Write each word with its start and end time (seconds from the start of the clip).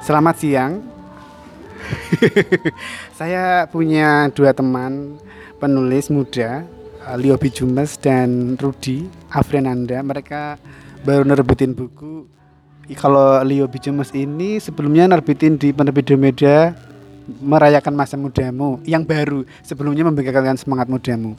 Selamat 0.00 0.40
siang. 0.40 0.80
Saya 3.20 3.68
punya 3.68 4.32
dua 4.32 4.56
teman 4.56 5.20
penulis 5.60 6.08
muda, 6.08 6.64
eh, 7.04 7.16
Leo 7.20 7.36
Bijumes 7.36 8.00
dan 8.00 8.56
Rudi 8.56 9.04
Afrenanda. 9.28 10.00
Mereka 10.00 10.56
baru 11.04 11.28
nerbitin 11.28 11.76
buku. 11.76 12.24
Kalau 12.96 13.44
Leo 13.44 13.68
Bijumes 13.68 14.08
ini 14.16 14.56
sebelumnya 14.56 15.04
nerbitin 15.04 15.60
di 15.60 15.68
penerbit 15.68 16.16
Media 16.16 16.72
merayakan 17.44 17.92
masa 17.92 18.16
mudamu 18.16 18.80
yang 18.88 19.04
baru. 19.04 19.44
Sebelumnya 19.60 20.08
membangkitkan 20.08 20.56
semangat 20.56 20.88
mudamu. 20.88 21.36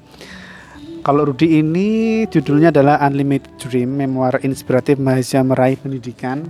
Kalau 1.02 1.34
Rudi 1.34 1.66
ini 1.66 2.30
judulnya 2.30 2.70
adalah 2.70 3.02
Unlimited 3.09 3.57
Dream, 3.57 3.98
memoir 3.98 4.38
inspiratif 4.46 5.02
mahasiswa 5.02 5.41
meraih 5.41 5.82
pendidikan. 5.82 6.46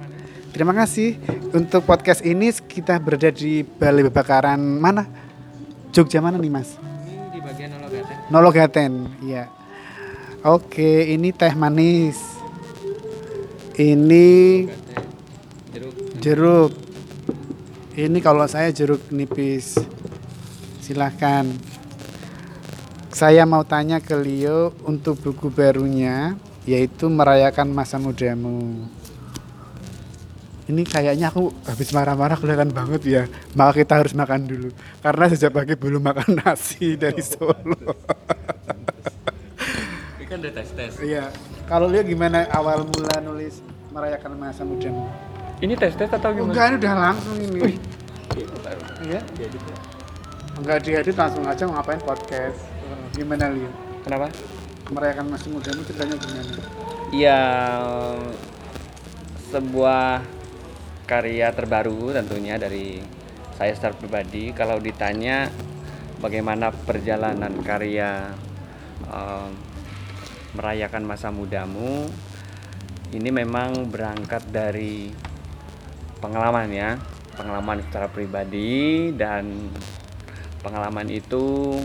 Terima 0.52 0.76
kasih 0.76 1.16
untuk 1.56 1.88
podcast 1.88 2.20
ini 2.28 2.52
kita 2.52 3.00
berada 3.00 3.32
di 3.32 3.64
Balai 3.64 4.04
Bebakaran 4.04 4.60
mana? 4.60 5.08
Jogja 5.96 6.20
mana 6.20 6.36
nih 6.36 6.52
Mas? 6.52 6.76
Ini 6.76 7.32
di 7.32 7.40
bagian 7.40 7.72
Nologaten. 7.72 8.16
Nologaten, 8.28 8.92
iya. 9.24 9.48
Oke, 10.44 11.08
ini 11.08 11.32
teh 11.32 11.56
manis. 11.56 12.20
Ini 13.80 14.28
Jeruk. 15.72 15.94
jeruk. 16.20 16.72
Ini 17.96 18.20
kalau 18.20 18.44
saya 18.44 18.76
jeruk 18.76 19.08
nipis. 19.08 19.80
Silahkan. 20.84 21.48
Saya 23.16 23.48
mau 23.48 23.64
tanya 23.64 24.04
ke 24.04 24.20
Leo 24.20 24.76
untuk 24.84 25.16
buku 25.24 25.48
barunya 25.48 26.36
yaitu 26.68 27.08
merayakan 27.08 27.72
masa 27.72 27.96
mudamu. 27.96 28.92
Ini 30.70 30.86
kayaknya 30.86 31.34
aku 31.34 31.50
habis 31.66 31.90
marah-marah 31.90 32.38
kelihatan 32.38 32.70
banget 32.70 33.02
ya. 33.06 33.24
Maka 33.58 33.82
kita 33.82 34.02
harus 34.02 34.14
makan 34.14 34.46
dulu. 34.46 34.70
Karena 35.02 35.26
sejak 35.32 35.52
pagi 35.56 35.74
belum 35.74 36.02
makan 36.02 36.38
nasi 36.42 36.94
dari 36.98 37.22
Solo. 37.22 37.78
Ini 40.22 40.26
kan 40.30 40.38
udah 40.38 40.54
tes-tes. 40.54 41.02
Iya. 41.02 41.34
Kalau 41.66 41.90
Leo 41.90 42.06
gimana 42.06 42.46
awal 42.54 42.86
mula 42.86 43.18
nulis 43.24 43.64
merayakan 43.90 44.38
masa 44.38 44.62
mudamu? 44.62 45.10
Ini 45.62 45.74
tes-tes 45.78 46.10
atau 46.10 46.30
gimana? 46.34 46.54
Enggak, 46.54 46.66
ini 46.68 46.76
udah 46.82 46.94
langsung 46.98 47.38
ini. 47.42 47.78
Baru. 48.62 48.82
Iya. 49.06 49.20
Enggak 50.62 50.78
diedit 50.86 51.16
langsung 51.18 51.44
aja 51.48 51.64
mau 51.66 51.82
ngapain 51.82 52.02
podcast. 52.06 52.60
Gimana 53.18 53.50
Leo? 53.50 53.72
Kenapa? 54.06 54.30
Merayakan 54.92 55.26
masa 55.32 55.48
mudamu 55.48 55.82
ceritanya 55.88 56.16
gimana? 56.20 56.54
Iya 57.12 57.40
sebuah 59.52 60.24
karya 61.12 61.52
terbaru 61.52 62.16
tentunya 62.16 62.56
dari 62.56 63.04
saya 63.60 63.76
secara 63.76 64.00
pribadi. 64.00 64.56
Kalau 64.56 64.80
ditanya 64.80 65.52
bagaimana 66.24 66.72
perjalanan 66.72 67.52
karya 67.68 68.32
eh, 69.12 69.50
merayakan 70.56 71.04
masa 71.04 71.28
mudamu, 71.28 72.08
ini 73.12 73.28
memang 73.28 73.92
berangkat 73.92 74.48
dari 74.56 75.12
pengalaman 76.24 76.72
ya, 76.72 76.96
pengalaman 77.36 77.84
secara 77.84 78.08
pribadi 78.08 79.12
dan 79.12 79.68
pengalaman 80.64 81.12
itu 81.12 81.76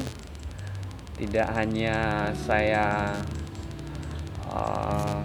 tidak 1.18 1.50
hanya 1.58 2.30
saya 2.46 3.10
eh, 4.54 5.18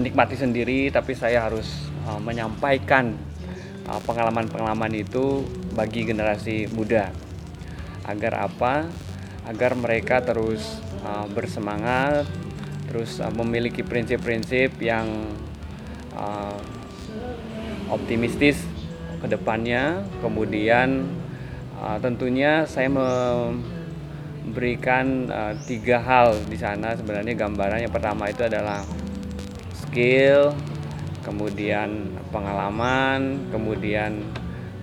nikmati 0.00 0.38
sendiri 0.38 0.88
tapi 0.94 1.12
saya 1.12 1.44
harus 1.44 1.87
uh, 2.06 2.20
menyampaikan 2.22 3.16
uh, 3.88 3.98
pengalaman-pengalaman 4.04 4.92
itu 4.94 5.42
bagi 5.74 6.04
generasi 6.06 6.68
muda. 6.70 7.10
Agar 8.06 8.46
apa? 8.46 8.86
Agar 9.48 9.74
mereka 9.74 10.20
terus 10.20 10.78
uh, 11.02 11.26
bersemangat 11.30 12.28
terus 12.88 13.20
memiliki 13.36 13.84
prinsip-prinsip 13.84 14.80
yang 14.80 15.04
optimistis 17.92 18.64
ke 19.20 19.28
depannya. 19.28 20.08
Kemudian 20.24 21.04
tentunya 22.00 22.64
saya 22.64 22.88
memberikan 24.48 25.28
tiga 25.68 26.00
hal 26.00 26.40
di 26.48 26.56
sana 26.56 26.96
sebenarnya 26.96 27.36
gambaran. 27.36 27.84
Yang 27.84 27.92
pertama 27.92 28.32
itu 28.32 28.40
adalah 28.48 28.88
skill, 29.76 30.56
kemudian 31.28 32.16
pengalaman, 32.32 33.52
kemudian 33.52 34.24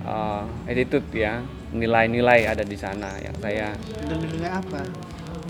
uh, 0.06 0.46
attitude 0.70 1.10
ya, 1.10 1.42
nilai-nilai 1.74 2.46
ada 2.46 2.62
di 2.62 2.78
sana 2.78 3.18
yang 3.18 3.34
saya 3.42 3.74
nilainya 4.06 4.62
apa? 4.62 4.82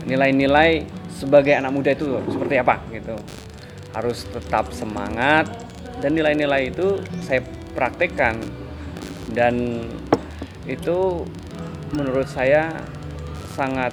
nilai-nilai 0.08 0.88
sebagai 1.12 1.52
anak 1.52 1.72
muda 1.76 1.92
itu 1.92 2.08
seperti 2.32 2.56
apa 2.64 2.80
gitu. 2.96 3.20
Harus 3.92 4.24
tetap 4.32 4.72
semangat 4.72 5.52
dan 6.00 6.16
nilai-nilai 6.16 6.72
itu 6.72 7.04
saya 7.24 7.44
praktekkan 7.76 8.40
dan 9.36 9.84
itu 10.64 11.28
menurut 11.92 12.28
saya 12.28 12.72
sangat 13.56 13.92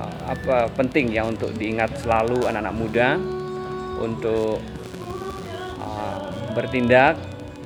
uh, 0.00 0.22
apa 0.28 0.68
penting 0.76 1.12
ya 1.12 1.24
untuk 1.24 1.52
diingat 1.56 2.00
selalu 2.00 2.48
anak-anak 2.48 2.74
muda 2.74 3.08
untuk 4.00 4.60
bertindak 6.54 7.18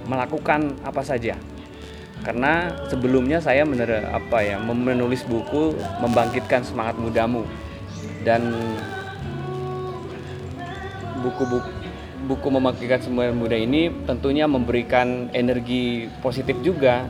melakukan 0.09 0.75
apa 0.83 1.05
saja. 1.05 1.37
Karena 2.25 2.75
sebelumnya 2.91 3.39
saya 3.39 3.63
mener 3.63 4.09
apa 4.11 4.43
ya 4.43 4.59
menulis 4.59 5.23
buku 5.29 5.77
membangkitkan 6.03 6.67
semangat 6.67 6.99
mudamu. 6.99 7.47
Dan 8.27 8.51
buku-buku 11.23 11.79
buku 12.29 12.49
membangkitkan 12.51 13.01
semangat 13.01 13.33
muda 13.33 13.57
ini 13.57 13.89
tentunya 14.05 14.45
memberikan 14.45 15.31
energi 15.33 16.11
positif 16.21 16.59
juga 16.61 17.07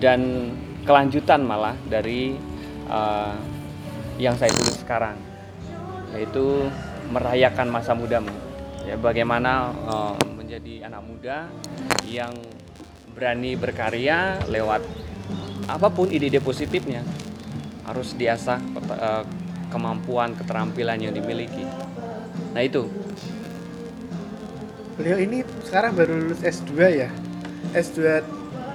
dan 0.00 0.50
kelanjutan 0.82 1.44
malah 1.44 1.76
dari 1.86 2.34
uh, 2.88 3.36
yang 4.16 4.34
saya 4.34 4.50
tulis 4.50 4.80
sekarang 4.80 5.14
yaitu 6.16 6.66
merayakan 7.12 7.68
masa 7.68 7.92
mudamu. 7.92 8.32
Ya 8.88 8.96
bagaimana 8.96 9.70
uh, 9.84 10.16
menjadi 10.48 10.88
anak 10.88 11.02
muda 11.04 11.38
yang 12.08 12.32
berani 13.12 13.52
berkarya 13.52 14.40
lewat 14.48 14.80
apa 15.68 15.92
pun 15.92 16.08
ide-ide 16.08 16.40
positifnya 16.40 17.04
harus 17.84 18.16
diasah 18.16 18.56
uh, 18.56 19.28
kemampuan 19.68 20.32
keterampilan 20.32 21.04
yang 21.04 21.12
dimiliki 21.12 21.68
nah 22.56 22.64
itu 22.64 22.88
Beliau 24.96 25.20
ini 25.20 25.46
sekarang 25.62 25.94
baru 25.94 26.10
lulus 26.10 26.42
S2 26.42 26.74
ya. 26.90 27.06
S2 27.70 28.18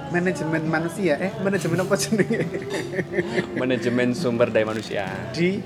manajemen 0.08 0.64
manusia. 0.64 1.20
Eh, 1.20 1.36
manajemen 1.44 1.84
apa 1.84 2.00
jenenge? 2.00 2.48
manajemen 3.60 4.16
sumber 4.16 4.48
daya 4.48 4.64
manusia 4.64 5.04
Di 5.36 5.60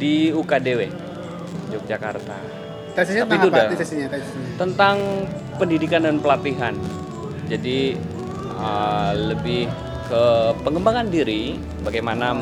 di 0.00 0.32
UKDW 0.32 0.80
Yogyakarta 1.76 2.58
tesisnya 2.98 3.24
tentang 3.30 3.50
apa? 3.54 3.74
tesisnya. 3.78 4.08
tentang 4.58 4.96
pendidikan 5.58 6.06
dan 6.06 6.22
pelatihan. 6.22 6.72
Jadi 7.50 7.98
uh, 8.56 9.12
lebih 9.12 9.66
ke 10.08 10.24
pengembangan 10.64 11.10
diri, 11.12 11.60
bagaimana 11.84 12.32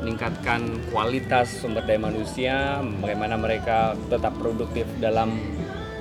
meningkatkan 0.00 0.64
kualitas 0.88 1.60
sumber 1.60 1.84
daya 1.84 2.00
manusia, 2.00 2.80
bagaimana 3.04 3.36
mereka 3.36 3.92
tetap 4.08 4.32
produktif 4.40 4.88
dalam 4.96 5.36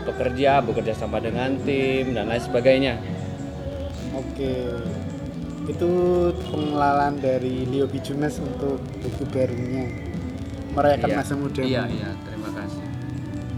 bekerja, 0.07 0.63
bekerja 0.63 0.95
sama 0.95 1.19
dengan 1.19 1.59
tim 1.67 2.15
dan 2.15 2.31
lain 2.31 2.39
sebagainya. 2.39 2.95
Oke. 4.15 4.71
Itu 5.67 5.91
pengenalan 6.47 7.19
dari 7.19 7.67
Leo 7.67 7.91
Bijumes 7.91 8.39
untuk 8.39 8.79
buku 9.03 9.23
barunya. 9.35 9.91
Merayakan 10.71 11.09
Iya. 11.11 11.17
masa 11.19 11.33
muda. 11.35 11.59
Iya, 11.59 11.83
iya, 11.91 12.09
terima 12.23 12.49
kasih. 12.55 12.85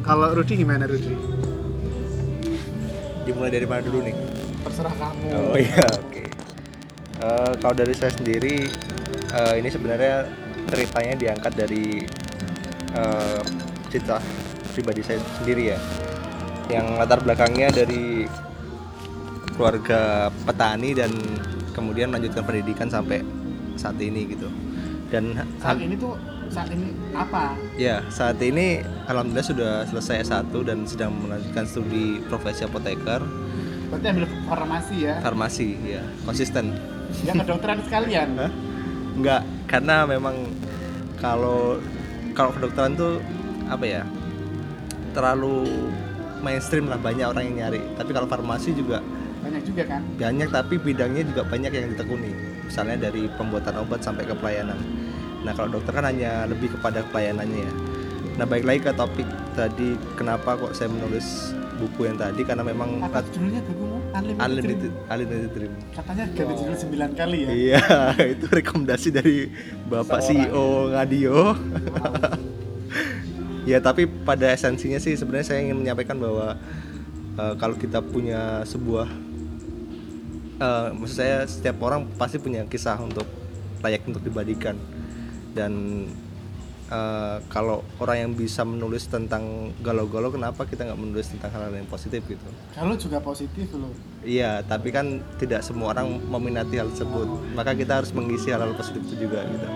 Kalau 0.01 0.33
Rudi 0.33 0.53
gimana 0.57 0.89
Rudi? 0.89 1.13
Dimulai 3.29 3.53
dari 3.53 3.67
mana 3.69 3.85
dulu 3.85 4.01
nih? 4.01 4.15
Terserah 4.65 4.95
kamu. 4.97 5.27
Oh 5.53 5.57
iya, 5.57 5.85
oke. 6.01 6.23
Eh, 7.19 7.51
kalau 7.61 7.75
dari 7.77 7.93
saya 7.93 8.11
sendiri, 8.15 8.65
eh, 9.35 9.53
ini 9.61 9.69
sebenarnya 9.69 10.25
ceritanya 10.69 11.13
diangkat 11.13 11.53
dari 11.53 11.85
eh, 12.97 13.41
cerita 13.93 14.17
pribadi 14.73 15.01
saya 15.05 15.21
sendiri 15.41 15.75
ya, 15.75 15.79
yang 16.73 16.97
latar 16.97 17.21
belakangnya 17.21 17.69
dari 17.69 18.25
keluarga 19.53 20.31
petani 20.47 20.95
dan 20.95 21.11
kemudian 21.75 22.09
melanjutkan 22.09 22.47
pendidikan 22.47 22.87
sampai 22.89 23.21
saat 23.75 23.99
ini 24.01 24.25
gitu. 24.33 24.49
Dan 25.09 25.35
Saat 25.57 25.81
ini 25.81 25.97
tuh 25.97 26.15
saat 26.49 26.69
ini 26.73 26.89
apa? 27.13 27.53
Ya, 27.77 28.01
saat 28.09 28.41
ini 28.41 28.81
alhamdulillah 29.05 29.45
sudah 29.45 29.71
selesai 29.85 30.25
S1 30.25 30.51
dan 30.65 30.83
sedang 30.83 31.13
melanjutkan 31.15 31.65
studi 31.65 32.19
profesi 32.25 32.65
apoteker. 32.65 33.21
Berarti 33.89 34.05
ambil 34.05 34.25
farmasi 34.45 34.95
ya. 35.01 35.15
farmasi 35.17 35.67
ya 35.81 36.01
konsisten 36.21 36.77
Ya 37.25 37.33
kedokteran 37.33 37.81
sekalian. 37.81 38.37
Hah? 38.37 38.51
Enggak, 39.17 39.41
karena 39.65 40.05
memang 40.05 40.45
kalau 41.17 41.81
kalau 42.37 42.53
kedokteran 42.53 42.93
tuh 42.93 43.17
apa 43.65 43.85
ya 43.85 44.01
terlalu 45.17 45.65
mainstream 46.39 46.85
lah 46.85 47.01
banyak 47.01 47.25
orang 47.25 47.49
yang 47.49 47.57
nyari. 47.65 47.81
Tapi 47.97 48.13
kalau 48.13 48.29
farmasi 48.29 48.77
juga 48.77 49.01
Banyak 49.41 49.63
juga 49.65 49.83
kan. 49.89 50.01
banyak 50.21 50.49
tapi 50.53 50.75
bidangnya 50.77 51.23
juga 51.25 51.41
banyak 51.49 51.71
yang 51.73 51.89
ditekuni. 51.97 52.31
Misalnya 52.69 53.09
dari 53.09 53.25
pembuatan 53.33 53.81
obat 53.81 54.05
sampai 54.05 54.29
ke 54.29 54.37
pelayanan. 54.37 54.77
Nah 55.45 55.51
kalau 55.55 55.79
dokter 55.79 55.91
kan 55.95 56.05
hanya 56.07 56.45
lebih 56.47 56.75
kepada 56.75 57.03
pelayanannya 57.09 57.67
ya. 57.67 57.73
Nah 58.39 58.45
baik 58.47 58.63
lagi 58.63 58.79
ke 58.87 58.91
topik 58.95 59.27
tadi 59.55 59.99
kenapa 60.15 60.55
kok 60.55 60.71
saya 60.71 60.87
menulis 60.87 61.51
buku 61.79 62.11
yang 62.11 62.19
tadi 62.19 62.43
karena 62.43 62.63
memang 62.63 62.99
Apa 63.03 63.23
judulnya 63.31 63.63
bukumu? 63.63 63.97
Unlimited. 64.09 64.41
unlimited 64.41 64.91
Dream. 64.91 65.11
unlimited 65.11 65.49
dream. 65.55 65.73
Katanya 65.95 66.25
ganti 66.33 66.53
judul 66.57 66.75
9 66.75 67.19
kali 67.19 67.37
ya. 67.39 67.49
Iya, 67.53 67.83
itu 68.35 68.45
rekomendasi 68.49 69.07
dari 69.13 69.37
Bapak 69.85 70.19
CEO 70.25 70.65
Ngadio. 70.91 71.37
ya, 73.69 73.77
tapi 73.79 74.09
pada 74.09 74.49
esensinya 74.49 74.97
sih 74.97 75.13
sebenarnya 75.13 75.53
saya 75.53 75.59
ingin 75.61 75.77
menyampaikan 75.77 76.17
bahwa 76.17 76.57
eh, 77.37 77.53
kalau 77.61 77.77
kita 77.77 78.01
punya 78.01 78.65
sebuah 78.65 79.07
eh, 80.57 80.87
maksud 80.97 81.15
saya 81.15 81.45
setiap 81.45 81.77
orang 81.85 82.09
pasti 82.17 82.41
punya 82.41 82.65
kisah 82.65 82.97
untuk 82.99 83.29
layak 83.85 84.03
untuk 84.09 84.25
dibagikan. 84.25 84.75
Dan 85.55 86.05
eh, 86.89 87.37
kalau 87.49 87.85
orang 88.01 88.17
yang 88.27 88.31
bisa 88.33 88.65
menulis 88.65 89.05
tentang 89.09 89.73
galau-galau 89.79 90.33
kenapa 90.33 90.65
kita 90.65 90.85
nggak 90.89 90.99
menulis 90.99 91.29
tentang 91.31 91.53
hal-hal 91.53 91.73
yang 91.73 91.89
positif 91.89 92.21
gitu. 92.25 92.49
Kalau 92.73 92.95
juga 92.97 93.17
positif 93.21 93.69
loh. 93.73 93.93
Iya, 94.25 94.65
tapi 94.67 94.91
kan 94.91 95.23
tidak 95.39 95.63
semua 95.63 95.95
orang 95.95 96.19
meminati 96.27 96.75
hal 96.81 96.91
tersebut. 96.91 97.55
Maka 97.55 97.77
kita 97.77 98.03
harus 98.03 98.11
mengisi 98.11 98.51
hal-hal 98.51 98.75
positif 98.75 99.01
itu 99.09 99.29
juga 99.29 99.45
gitu. 99.47 99.67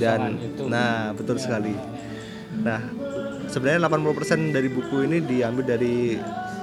Dan 0.00 0.40
itu. 0.40 0.64
nah, 0.68 1.12
betul 1.12 1.36
sekali. 1.36 1.76
Nah, 2.60 2.80
sebenarnya 3.48 3.88
80% 3.88 4.52
dari 4.52 4.68
buku 4.68 5.08
ini 5.08 5.24
diambil 5.24 5.64
dari 5.64 6.20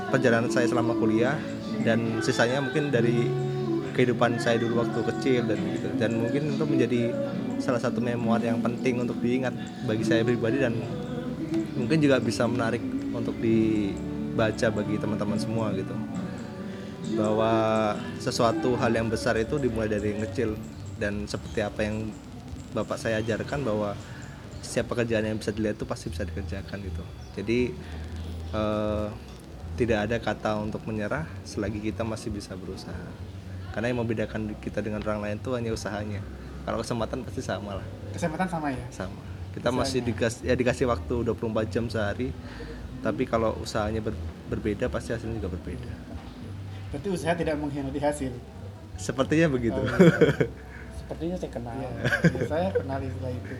perjalanan 0.09 0.49
saya 0.49 0.69
selama 0.69 0.97
kuliah 0.97 1.37
dan 1.81 2.21
sisanya 2.21 2.61
mungkin 2.61 2.89
dari 2.89 3.29
kehidupan 3.93 4.37
saya 4.37 4.61
dulu 4.61 4.85
waktu 4.85 4.99
kecil 5.15 5.41
dan 5.49 5.59
gitu. 5.73 5.87
Dan 5.97 6.11
mungkin 6.21 6.55
itu 6.55 6.65
menjadi 6.65 7.01
salah 7.59 7.79
satu 7.79 7.99
memoir 7.99 8.41
yang 8.43 8.59
penting 8.63 9.03
untuk 9.03 9.19
diingat 9.19 9.51
bagi 9.83 10.03
saya 10.03 10.23
pribadi 10.23 10.59
dan 10.59 10.75
mungkin 11.75 11.99
juga 11.99 12.19
bisa 12.19 12.47
menarik 12.47 12.81
untuk 13.11 13.35
dibaca 13.39 14.67
bagi 14.71 14.95
teman-teman 14.99 15.39
semua 15.39 15.71
gitu. 15.75 15.95
Bahwa 17.15 17.51
sesuatu 18.21 18.75
hal 18.79 18.91
yang 18.95 19.07
besar 19.11 19.35
itu 19.39 19.59
dimulai 19.59 19.91
dari 19.91 20.15
yang 20.15 20.21
kecil 20.29 20.55
dan 20.99 21.25
seperti 21.27 21.63
apa 21.63 21.79
yang 21.83 22.11
bapak 22.75 22.99
saya 22.99 23.23
ajarkan 23.23 23.65
bahwa 23.65 23.97
setiap 24.59 24.93
pekerjaan 24.93 25.25
yang 25.25 25.39
bisa 25.39 25.55
dilihat 25.55 25.79
itu 25.79 25.87
pasti 25.87 26.11
bisa 26.11 26.27
dikerjakan 26.27 26.77
gitu. 26.83 27.03
Jadi 27.39 27.59
eh, 28.53 29.07
tidak 29.79 29.99
ada 30.05 30.17
kata 30.19 30.51
untuk 30.59 30.83
menyerah 30.85 31.25
selagi 31.47 31.79
kita 31.79 32.03
masih 32.03 32.29
bisa 32.29 32.53
berusaha. 32.53 33.07
Karena 33.71 33.95
yang 33.95 34.03
membedakan 34.03 34.53
kita 34.59 34.83
dengan 34.83 34.99
orang 35.07 35.23
lain 35.23 35.37
itu 35.39 35.49
hanya 35.55 35.71
usahanya 35.71 36.21
kalau 36.61 36.79
kesempatan 36.79 37.21
pasti 37.21 37.41
sama 37.41 37.71
lah 37.75 37.85
Kesempatan 38.09 38.47
sama 38.47 38.67
ya. 38.69 38.85
sama 38.89 39.19
kita 39.49 39.69
masih 39.69 39.99
dikasih 40.01 40.41
ya 40.43 40.53
dikasih 40.53 40.85
waktu 40.85 41.15
24 41.25 41.41
jam 41.67 41.85
sehari 41.85 42.29
tapi 42.99 43.23
kalau 43.23 43.55
usahanya 43.57 43.99
ber- 43.99 44.17
berbeda 44.47 44.87
pasti 44.87 45.11
hasilnya 45.11 45.37
juga 45.37 45.53
berbeda 45.53 45.91
Berarti 46.89 47.07
usaha 47.07 47.33
tidak 47.33 47.53
mengkhianati 47.55 47.99
hasil. 47.99 48.33
sepertinya 48.95 49.47
begitu 49.47 49.77
Oh, 49.77 49.85
iya. 49.85 50.17
Sepertinya 50.99 51.37
saya 51.37 51.49
kenal. 51.49 51.73
Iya, 51.73 51.89
iya, 51.89 52.41
saya 52.45 52.67
kenal 52.69 52.99
istilah 53.01 53.33
itu. 53.33 53.53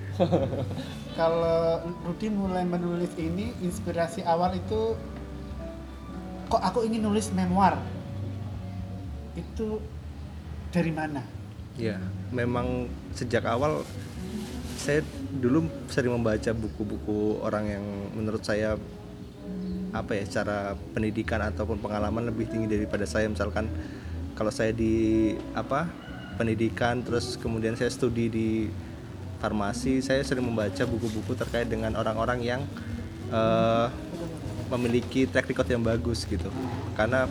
Kalau 1.17 1.57
Rudi 2.05 2.29
mulai 2.29 2.61
menulis 2.61 3.09
ini, 3.17 3.57
inspirasi 3.59 4.21
awal 4.21 4.53
itu 4.53 4.93
kok 6.45 6.61
aku 6.61 6.85
ingin 6.85 7.01
nulis 7.01 7.33
memoir. 7.33 7.73
Itu 9.33 9.81
dari 10.69 10.93
mana? 10.93 11.25
Ya 11.79 11.97
memang 12.35 12.91
sejak 13.15 13.47
awal 13.47 13.87
saya 14.75 15.01
dulu 15.39 15.67
sering 15.91 16.15
membaca 16.15 16.51
buku-buku 16.51 17.39
orang 17.43 17.65
yang 17.67 17.85
menurut 18.15 18.43
saya 18.43 18.75
apa 19.89 20.13
ya 20.13 20.25
cara 20.29 20.77
pendidikan 20.93 21.41
ataupun 21.41 21.81
pengalaman 21.81 22.29
lebih 22.29 22.45
tinggi 22.45 22.69
daripada 22.69 23.09
saya. 23.09 23.25
Misalkan 23.25 23.67
kalau 24.37 24.53
saya 24.53 24.69
di 24.71 25.33
apa 25.57 25.89
pendidikan 26.37 27.01
terus 27.03 27.35
kemudian 27.35 27.75
saya 27.75 27.91
studi 27.91 28.31
di 28.31 28.49
farmasi 29.43 29.99
saya 29.99 30.23
sering 30.23 30.47
membaca 30.47 30.83
buku-buku 30.87 31.35
terkait 31.35 31.67
dengan 31.67 31.95
orang-orang 31.99 32.39
yang 32.43 32.61
eh, 33.33 33.87
memiliki 34.69 35.25
track 35.25 35.49
record 35.49 35.67
yang 35.67 35.83
bagus 35.83 36.23
gitu. 36.29 36.47
Karena 36.93 37.25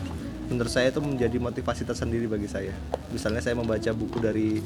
menurut 0.49 0.73
saya 0.73 0.89
itu 0.89 1.01
menjadi 1.01 1.37
motivasi 1.37 1.85
tersendiri 1.85 2.25
bagi 2.27 2.49
saya. 2.49 2.73
Misalnya 3.13 3.45
saya 3.45 3.55
membaca 3.55 3.91
buku 3.93 4.19
dari 4.19 4.59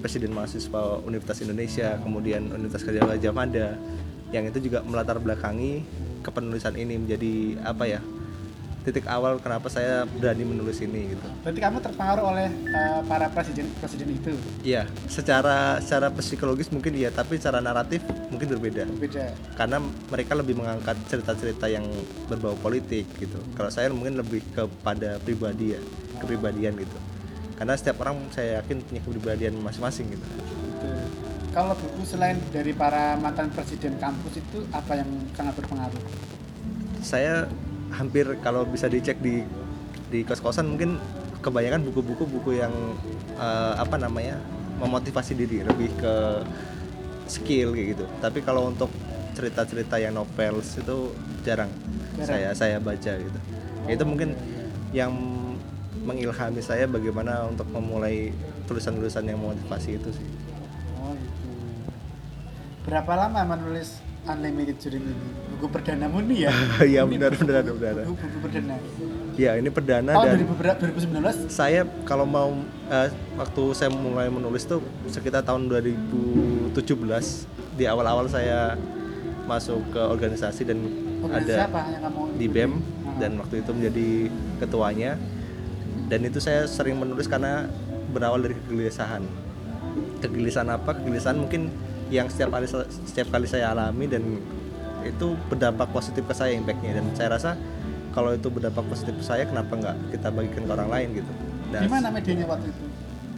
Presiden 0.00 0.32
Mahasiswa 0.32 1.02
Universitas 1.04 1.44
Indonesia 1.44 1.98
kemudian 2.00 2.48
Universitas 2.54 2.84
Kerja 2.86 3.02
Gajah 3.04 3.34
Mada 3.34 3.68
yang 4.32 4.44
itu 4.48 4.58
juga 4.60 4.84
melatar 4.84 5.16
belakangi 5.18 5.82
kepenulisan 6.20 6.76
ini 6.76 7.00
menjadi 7.00 7.34
apa 7.64 7.84
ya 7.88 8.00
titik 8.88 9.04
awal 9.04 9.36
kenapa 9.36 9.68
saya 9.68 10.08
berani 10.08 10.48
menulis 10.48 10.80
ini 10.80 11.12
gitu 11.12 11.28
Berarti 11.44 11.60
kamu 11.60 11.78
terpengaruh 11.84 12.24
oleh 12.24 12.48
eh, 12.48 13.00
para 13.04 13.26
presiden 13.30 13.68
presiden 13.78 14.08
itu. 14.12 14.32
Iya, 14.64 14.88
secara 15.06 15.78
secara 15.78 16.08
psikologis 16.12 16.68
mungkin 16.72 16.96
iya, 16.96 17.12
tapi 17.12 17.38
secara 17.38 17.62
naratif 17.62 18.02
mungkin 18.32 18.52
berbeda. 18.58 18.84
Beda. 18.98 19.32
Karena 19.54 19.78
mereka 20.10 20.32
lebih 20.36 20.58
mengangkat 20.58 20.96
cerita-cerita 21.06 21.70
yang 21.70 21.86
berbau 22.26 22.56
politik 22.58 23.06
gitu. 23.16 23.38
Kalau 23.54 23.70
saya 23.70 23.88
mungkin 23.92 24.18
lebih 24.18 24.42
kepada 24.52 25.16
pribadi 25.22 25.76
ya, 25.76 25.80
kepribadian 26.20 26.74
gitu. 26.80 26.98
Karena 27.58 27.74
setiap 27.74 28.02
orang 28.06 28.30
saya 28.30 28.62
yakin 28.62 28.82
punya 28.86 29.00
kepribadian 29.02 29.54
masing-masing 29.62 30.14
gitu. 30.14 30.26
Gitu. 30.26 30.88
Kalau 31.54 31.74
buku 31.74 32.02
selain 32.06 32.38
dari 32.54 32.70
para 32.70 33.18
mantan 33.18 33.50
presiden 33.50 33.98
kampus 33.98 34.38
itu 34.38 34.62
apa 34.70 35.00
yang 35.00 35.10
sangat 35.34 35.58
berpengaruh? 35.58 36.02
Saya 37.02 37.50
hampir 37.94 38.26
kalau 38.44 38.64
bisa 38.68 38.86
dicek 38.86 39.16
di 39.20 39.44
di 40.08 40.24
kos-kosan 40.24 40.68
mungkin 40.68 40.96
kebanyakan 41.40 41.84
buku-buku 41.88 42.24
buku 42.28 42.50
yang 42.60 42.72
eh, 43.36 43.74
apa 43.76 43.96
namanya 43.96 44.36
memotivasi 44.78 45.34
diri 45.34 45.62
lebih 45.64 45.90
ke 45.98 46.14
skill 47.28 47.76
kayak 47.76 47.86
gitu 47.96 48.04
tapi 48.20 48.40
kalau 48.40 48.70
untuk 48.72 48.90
cerita-cerita 49.36 50.02
yang 50.02 50.18
novels 50.18 50.74
itu 50.74 51.14
jarang, 51.46 51.70
Jarang. 52.18 52.26
saya 52.26 52.50
saya 52.56 52.76
baca 52.82 53.12
gitu 53.14 53.40
Ya, 53.88 53.96
itu 53.96 54.04
mungkin 54.04 54.36
yang 54.92 55.08
mengilhami 56.04 56.60
saya 56.60 56.84
bagaimana 56.84 57.48
untuk 57.48 57.64
memulai 57.72 58.36
tulisan-tulisan 58.68 59.24
yang 59.24 59.40
memotivasi 59.40 59.96
itu 59.96 60.12
sih 60.12 60.26
Oh 61.00 61.16
gitu. 61.16 61.48
Berapa 62.84 63.12
lama 63.16 63.56
menulis 63.56 64.00
Unlimited 64.28 64.76
Dream 64.78 65.04
ini? 65.04 65.14
Buku 65.50 65.66
perdanamu 65.68 66.18
nih 66.22 66.38
ya? 66.44 66.52
Iya, 66.92 67.02
benar, 67.04 67.32
buku- 67.32 67.42
benar, 67.42 67.62
benar. 67.66 67.94
Buku, 68.04 68.14
buku 68.20 68.38
perdana. 68.40 68.74
ya 69.34 69.54
ini 69.54 69.68
perdana 69.68 70.10
Tahun 70.12 70.26
dan 70.26 70.38
2000 70.42 70.58
berapa? 70.58 70.78
2019? 70.82 71.46
saya 71.48 71.80
kalau 72.02 72.26
mau 72.26 72.50
eh, 72.88 73.08
waktu 73.34 73.62
saya 73.72 73.86
mulai 73.88 74.26
menulis 74.28 74.62
tuh 74.64 74.78
sekitar 75.06 75.42
tahun 75.42 75.70
2017 75.70 76.74
di 77.74 77.84
awal-awal 77.84 78.26
saya 78.26 78.74
masuk 79.44 79.80
ke 79.88 80.00
organisasi 80.00 80.62
dan 80.64 80.78
Organisasi 81.18 81.54
ada 81.54 81.66
apa 81.66 81.80
yang 81.88 82.02
kamu 82.04 82.20
di? 82.34 82.46
BEM 82.46 82.72
Ah. 82.74 83.14
dan 83.18 83.30
waktu 83.36 83.54
itu 83.58 83.70
menjadi 83.72 84.08
ketuanya 84.58 85.10
dan 86.06 86.20
itu 86.20 86.38
saya 86.38 86.66
sering 86.66 86.94
menulis 86.94 87.26
karena 87.26 87.66
berawal 88.08 88.38
dari 88.38 88.54
kegelisahan 88.56 89.22
kegelisahan 90.18 90.70
apa 90.72 90.94
kegelisahan 90.94 91.38
mungkin 91.38 91.70
yang 92.08 92.26
setiap 92.26 92.50
kali 92.50 92.66
setiap 93.04 93.28
kali 93.28 93.44
saya 93.44 93.70
alami 93.70 94.04
dan 94.04 94.22
itu 95.00 95.26
berdampak 95.46 95.88
positif 95.88 96.22
ke 96.22 96.32
saya 96.32 96.52
impactnya 96.52 96.96
dan 96.96 97.04
saya 97.12 97.28
rasa 97.30 97.50
kalau 98.10 98.32
itu 98.32 98.48
berdampak 98.48 98.82
positif 98.86 99.14
ke 99.14 99.24
saya 99.24 99.44
kenapa 99.44 99.72
nggak 99.72 99.96
kita 100.10 100.28
bagikan 100.28 100.62
ke 100.64 100.72
orang 100.72 100.88
lain 100.88 101.08
gitu 101.14 101.32
dan 101.68 101.82
Di 101.82 101.90
mana 101.90 102.08
medianya 102.08 102.46
waktu 102.46 102.68
itu? 102.68 102.84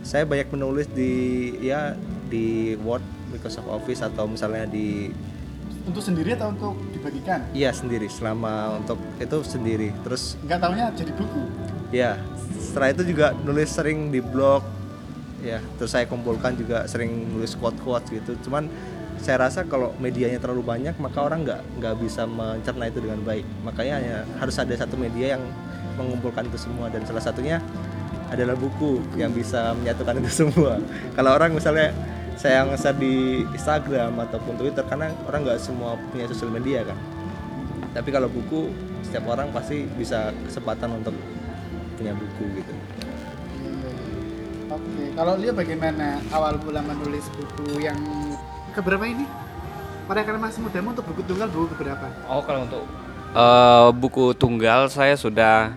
saya 0.00 0.24
banyak 0.24 0.48
menulis 0.48 0.86
di 0.88 1.12
ya 1.60 1.92
di 2.26 2.72
Word 2.78 3.02
Microsoft 3.28 3.68
Office 3.68 4.00
atau 4.00 4.24
misalnya 4.24 4.64
di 4.64 5.12
Untuk 5.80 6.00
sendiri 6.00 6.32
atau 6.32 6.48
untuk 6.50 6.74
dibagikan? 6.90 7.44
iya 7.50 7.70
sendiri 7.70 8.06
selama 8.06 8.78
untuk 8.78 8.96
itu 9.16 9.36
sendiri 9.42 9.90
terus 10.00 10.38
Enggak 10.40 10.58
tahunya 10.60 10.84
jadi 10.94 11.12
buku. 11.12 11.42
Ya, 11.90 12.22
setelah 12.54 12.94
itu 12.94 13.02
juga 13.04 13.34
nulis 13.42 13.66
sering 13.66 14.08
di 14.08 14.22
blog. 14.22 14.62
Ya, 15.40 15.58
terus 15.80 15.96
saya 15.96 16.04
kumpulkan 16.04 16.52
juga 16.52 16.84
sering 16.84 17.32
nulis 17.32 17.56
quote-quote 17.56 18.12
gitu. 18.12 18.36
Cuman 18.44 18.68
saya 19.20 19.48
rasa 19.48 19.64
kalau 19.68 19.92
medianya 20.00 20.40
terlalu 20.40 20.64
banyak 20.64 20.96
maka 20.96 21.20
orang 21.20 21.44
nggak 21.44 21.60
nggak 21.76 21.94
bisa 22.00 22.24
mencerna 22.28 22.88
itu 22.88 23.00
dengan 23.00 23.20
baik. 23.24 23.44
Makanya 23.64 23.94
hanya 24.00 24.16
harus 24.36 24.56
ada 24.60 24.72
satu 24.76 25.00
media 25.00 25.36
yang 25.36 25.42
mengumpulkan 25.96 26.44
itu 26.48 26.60
semua. 26.60 26.92
Dan 26.92 27.04
salah 27.08 27.24
satunya 27.24 27.56
adalah 28.28 28.54
buku 28.54 29.00
yang 29.16 29.32
bisa 29.32 29.72
menyatukan 29.80 30.20
itu 30.20 30.30
semua. 30.44 30.76
Kalau 31.16 31.30
orang 31.32 31.56
misalnya 31.56 31.92
saya 32.36 32.64
nge 32.64 32.96
di 32.96 33.44
Instagram 33.52 34.16
ataupun 34.28 34.56
Twitter 34.56 34.84
karena 34.88 35.12
orang 35.28 35.44
nggak 35.44 35.60
semua 35.60 35.96
punya 36.12 36.28
sosial 36.28 36.52
media 36.52 36.84
kan. 36.84 36.96
Tapi 37.96 38.08
kalau 38.12 38.28
buku 38.28 38.72
setiap 39.04 39.24
orang 39.28 39.50
pasti 39.50 39.88
bisa 39.98 40.32
kesempatan 40.46 41.00
untuk 41.00 41.16
punya 41.98 42.16
buku 42.16 42.44
gitu 42.60 42.72
Oke, 44.80 45.04
kalau 45.12 45.34
Leo 45.36 45.52
bagaimana 45.52 46.06
awal 46.30 46.56
mula 46.58 46.80
menulis 46.80 47.28
buku 47.30 47.80
yang 47.80 47.98
keberapa 48.72 49.04
ini? 49.04 49.24
Pada 50.04 50.26
karena 50.26 50.42
masih 50.42 50.60
mudamu 50.60 50.90
untuk 50.90 51.06
buku 51.06 51.22
tunggal 51.22 51.46
buku 51.46 51.70
keberapa? 51.70 52.06
Oh 52.26 52.42
kalau 52.42 52.66
untuk 52.66 52.82
eh, 53.30 53.88
buku 53.94 54.34
tunggal 54.34 54.90
saya 54.90 55.14
sudah 55.14 55.70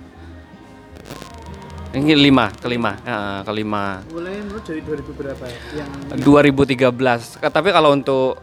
ini 1.93 2.17
lima 2.17 2.49
kelima 2.57 2.97
eh, 3.05 3.39
kelima 3.45 4.01
Mulai 4.09 4.41
menurut 4.41 4.65
dari 4.65 4.81
2000 4.81 5.13
berapa? 5.13 5.43
Yang 5.77 5.89
2013. 6.17 7.37
Ka- 7.37 7.53
Tapi 7.53 7.69
kalau 7.69 7.93
untuk 7.93 8.41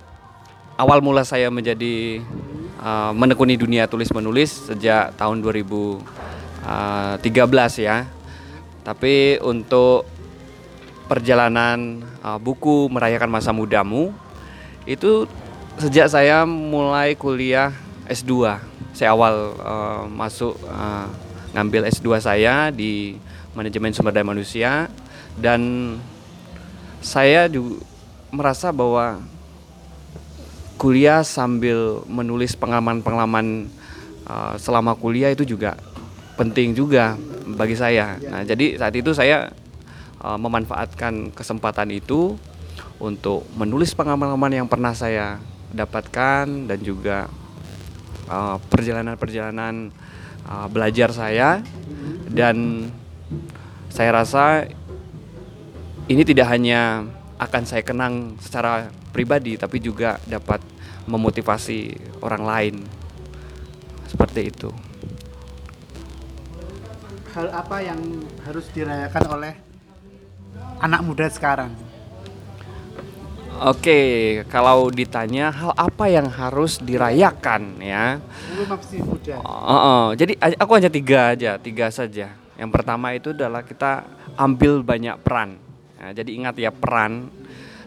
awal 0.78 1.02
mula 1.02 1.26
saya 1.26 1.50
menjadi 1.50 2.22
uh, 2.78 3.10
menekuni 3.12 3.52
dunia 3.52 3.84
tulis 3.84 4.08
menulis 4.14 4.70
sejak 4.70 5.12
tahun 5.18 5.42
2013 5.42 6.00
ya. 7.82 8.06
Tapi 8.80 9.42
untuk 9.42 10.08
perjalanan 11.10 12.06
uh, 12.22 12.38
buku 12.38 12.86
merayakan 12.86 13.26
masa 13.26 13.50
mudamu 13.50 14.14
itu 14.86 15.26
sejak 15.74 16.06
saya 16.06 16.46
mulai 16.46 17.18
kuliah 17.18 17.74
S2. 18.06 18.62
Saya 18.94 19.10
awal 19.10 19.58
uh, 19.58 20.06
masuk 20.06 20.54
uh, 20.70 21.10
ngambil 21.50 21.90
S2 21.90 22.22
saya 22.22 22.70
di 22.70 23.18
manajemen 23.58 23.90
sumber 23.90 24.14
daya 24.14 24.22
manusia 24.22 24.86
dan 25.34 25.98
saya 27.02 27.50
juga 27.50 27.82
merasa 28.30 28.70
bahwa 28.70 29.18
kuliah 30.78 31.26
sambil 31.26 32.06
menulis 32.06 32.54
pengalaman-pengalaman 32.54 33.66
uh, 34.30 34.54
selama 34.62 34.94
kuliah 34.94 35.34
itu 35.34 35.42
juga 35.42 35.74
penting 36.38 36.72
juga 36.72 37.18
bagi 37.58 37.74
saya. 37.74 38.14
Nah, 38.22 38.46
jadi 38.46 38.78
saat 38.78 38.94
itu 38.94 39.10
saya 39.10 39.50
uh, 40.20 40.38
memanfaatkan 40.38 41.32
kesempatan 41.34 41.90
itu 41.92 42.36
untuk 43.00 43.48
menulis 43.56 43.96
pengalaman-pengalaman 43.96 44.64
yang 44.64 44.68
pernah 44.68 44.92
saya 44.92 45.40
dapatkan 45.72 46.68
dan 46.68 46.78
juga 46.84 47.28
uh, 48.28 48.56
perjalanan-perjalanan 48.68 49.90
uh, 50.44 50.66
belajar 50.68 51.12
saya 51.12 51.64
dan 52.30 52.88
saya 53.90 54.10
rasa 54.14 54.68
ini 56.06 56.22
tidak 56.26 56.50
hanya 56.52 57.06
akan 57.40 57.62
saya 57.64 57.82
kenang 57.82 58.36
secara 58.42 58.92
pribadi 59.10 59.56
tapi 59.56 59.80
juga 59.80 60.20
dapat 60.28 60.60
memotivasi 61.08 61.96
orang 62.20 62.44
lain 62.44 62.74
seperti 64.06 64.52
itu. 64.52 64.70
hal 67.30 67.46
apa 67.54 67.78
yang 67.78 68.00
harus 68.42 68.66
dirayakan 68.74 69.24
oleh 69.30 69.54
anak 70.80 71.00
muda 71.04 71.28
sekarang? 71.28 71.70
Oke, 73.60 74.40
kalau 74.48 74.88
ditanya 74.88 75.52
hal 75.52 75.76
apa 75.76 76.08
yang 76.08 76.32
harus 76.32 76.80
dirayakan 76.80 77.76
ya? 77.76 78.16
Lu 78.56 78.64
masih 78.64 79.04
muda. 79.04 79.36
Oh, 79.44 79.76
oh, 79.76 80.04
jadi 80.16 80.32
aku 80.56 80.72
hanya 80.80 80.88
tiga 80.88 81.36
aja, 81.36 81.60
tiga 81.60 81.92
saja. 81.92 82.32
Yang 82.56 82.70
pertama 82.72 83.12
itu 83.12 83.36
adalah 83.36 83.60
kita 83.60 84.08
ambil 84.40 84.80
banyak 84.80 85.12
peran. 85.20 85.60
Nah, 86.00 86.16
jadi 86.16 86.30
ingat 86.32 86.56
ya 86.56 86.72
peran 86.72 87.28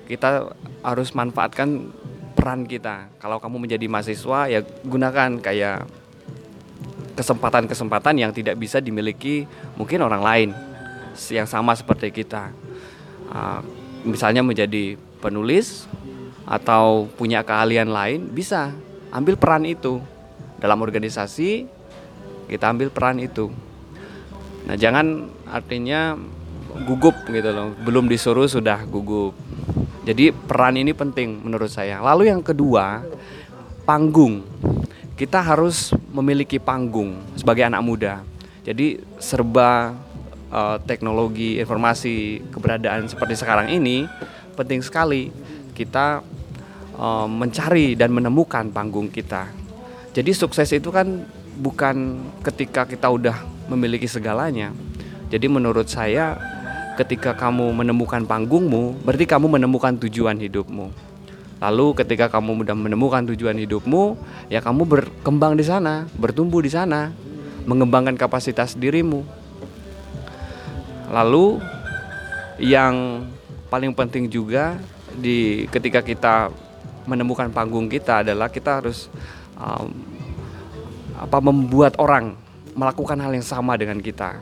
kita 0.06 0.54
harus 0.86 1.10
manfaatkan 1.18 1.90
peran 2.38 2.70
kita. 2.70 3.10
Kalau 3.18 3.42
kamu 3.42 3.66
menjadi 3.66 3.90
mahasiswa 3.90 4.54
ya 4.54 4.62
gunakan 4.86 5.42
kayak 5.42 5.90
kesempatan-kesempatan 7.18 8.22
yang 8.22 8.30
tidak 8.30 8.62
bisa 8.62 8.78
dimiliki 8.78 9.50
mungkin 9.74 10.06
orang 10.06 10.22
lain 10.22 10.50
yang 11.34 11.50
sama 11.50 11.74
seperti 11.74 12.14
kita. 12.14 12.54
Ah, 13.32 13.64
misalnya 14.04 14.44
menjadi 14.44 15.00
penulis 15.24 15.88
atau 16.44 17.08
punya 17.16 17.40
keahlian 17.42 17.88
lain 17.88 18.28
bisa 18.28 18.76
ambil 19.16 19.40
peran 19.40 19.64
itu 19.64 20.04
dalam 20.60 20.84
organisasi 20.84 21.68
kita 22.52 22.72
ambil 22.72 22.92
peran 22.92 23.24
itu. 23.24 23.48
Nah 24.68 24.76
jangan 24.76 25.32
artinya 25.48 26.20
gugup 26.84 27.16
gitu 27.32 27.50
loh, 27.52 27.72
belum 27.84 28.12
disuruh 28.12 28.48
sudah 28.48 28.84
gugup. 28.88 29.36
Jadi 30.04 30.36
peran 30.36 30.76
ini 30.76 30.92
penting 30.92 31.40
menurut 31.40 31.72
saya. 31.72 32.04
Lalu 32.04 32.28
yang 32.28 32.44
kedua 32.44 33.04
panggung. 33.88 34.44
Kita 35.14 35.40
harus 35.40 35.94
memiliki 36.12 36.58
panggung 36.58 37.22
sebagai 37.38 37.64
anak 37.64 37.82
muda. 37.86 38.14
Jadi 38.66 39.00
serba 39.22 39.94
eh, 40.54 40.78
teknologi 40.86 41.58
informasi 41.58 42.46
keberadaan 42.54 43.10
seperti 43.10 43.34
sekarang 43.34 43.74
ini 43.74 44.06
penting 44.54 44.86
sekali 44.86 45.34
kita 45.74 46.22
eh, 46.94 47.28
mencari 47.28 47.98
dan 47.98 48.14
menemukan 48.14 48.70
panggung 48.70 49.10
kita. 49.10 49.50
Jadi 50.14 50.30
sukses 50.38 50.70
itu 50.70 50.94
kan 50.94 51.26
bukan 51.58 52.22
ketika 52.46 52.86
kita 52.86 53.10
udah 53.10 53.42
memiliki 53.66 54.06
segalanya. 54.06 54.70
Jadi 55.34 55.50
menurut 55.50 55.90
saya 55.90 56.38
ketika 56.94 57.34
kamu 57.34 57.74
menemukan 57.74 58.22
panggungmu, 58.22 59.02
berarti 59.02 59.26
kamu 59.26 59.58
menemukan 59.58 59.98
tujuan 60.06 60.38
hidupmu. 60.38 60.94
Lalu 61.64 61.86
ketika 61.98 62.30
kamu 62.30 62.62
sudah 62.62 62.78
menemukan 62.78 63.24
tujuan 63.34 63.58
hidupmu, 63.58 64.20
ya 64.52 64.60
kamu 64.62 64.86
berkembang 64.86 65.58
di 65.58 65.66
sana, 65.66 66.06
bertumbuh 66.20 66.62
di 66.62 66.70
sana, 66.70 67.10
mengembangkan 67.66 68.20
kapasitas 68.20 68.76
dirimu. 68.76 69.24
Lalu 71.14 71.62
yang 72.58 73.26
paling 73.70 73.94
penting 73.94 74.26
juga 74.30 74.82
di 75.14 75.70
ketika 75.70 76.02
kita 76.02 76.50
menemukan 77.06 77.54
panggung 77.54 77.86
kita 77.86 78.26
adalah 78.26 78.50
kita 78.50 78.82
harus 78.82 79.14
um, 79.60 79.94
apa 81.14 81.38
membuat 81.38 81.94
orang 82.02 82.34
melakukan 82.74 83.22
hal 83.22 83.30
yang 83.30 83.46
sama 83.46 83.78
dengan 83.78 84.02
kita 84.02 84.42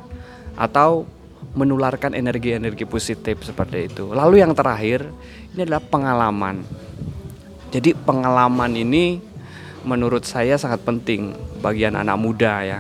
atau 0.55 1.03
menularkan 1.51 2.15
energi-energi 2.15 2.87
positif 2.87 3.43
seperti 3.43 3.91
itu. 3.91 4.07
Lalu 4.07 4.39
yang 4.39 4.55
terakhir 4.55 5.03
ini 5.51 5.67
adalah 5.67 5.83
pengalaman. 5.83 6.63
Jadi 7.71 7.95
pengalaman 7.95 8.71
ini 8.75 9.19
menurut 9.83 10.23
saya 10.23 10.55
sangat 10.55 10.85
penting 10.87 11.35
bagi 11.59 11.87
anak 11.87 12.15
muda 12.15 12.63
ya. 12.63 12.79